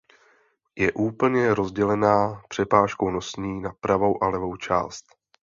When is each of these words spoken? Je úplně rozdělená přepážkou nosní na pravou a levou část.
Je 0.75 0.91
úplně 0.93 1.53
rozdělená 1.53 2.41
přepážkou 2.49 3.09
nosní 3.09 3.61
na 3.61 3.73
pravou 3.81 4.23
a 4.23 4.27
levou 4.29 4.57
část. 4.57 5.05